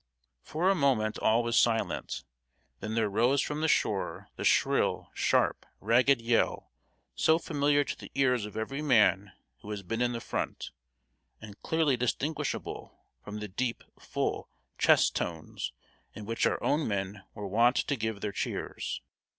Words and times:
For 0.41 0.67
a 0.67 0.73
moment 0.73 1.19
all 1.19 1.43
was 1.43 1.55
silent. 1.59 2.23
Then 2.79 2.95
there 2.95 3.07
rose 3.07 3.39
from 3.39 3.61
the 3.61 3.67
shore 3.67 4.29
the 4.35 4.43
shrill, 4.43 5.11
sharp, 5.13 5.63
ragged 5.79 6.19
yell 6.23 6.71
so 7.13 7.37
familiar 7.37 7.83
to 7.83 7.95
the 7.95 8.11
ears 8.15 8.47
of 8.47 8.57
every 8.57 8.81
man 8.81 9.33
who 9.59 9.69
has 9.69 9.83
been 9.83 10.01
in 10.01 10.13
the 10.13 10.19
front, 10.19 10.71
and 11.39 11.61
clearly 11.61 11.97
distinguishable 11.97 12.97
from 13.23 13.41
the 13.41 13.47
deep, 13.47 13.83
full, 13.99 14.49
chest 14.79 15.15
tones 15.15 15.71
in 16.15 16.25
which 16.25 16.47
our 16.47 16.57
own 16.63 16.87
men 16.87 17.21
were 17.35 17.47
wont 17.47 17.75
to 17.75 17.95
give 17.95 18.21
their 18.21 18.31
cheers. 18.31 19.01